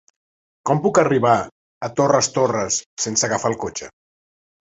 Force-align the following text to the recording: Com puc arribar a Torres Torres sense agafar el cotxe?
Com 0.67 0.79
puc 0.85 0.99
arribar 1.01 1.33
a 1.87 1.89
Torres 1.99 2.31
Torres 2.37 2.77
sense 3.05 3.27
agafar 3.29 3.51
el 3.53 3.61
cotxe? 3.67 3.93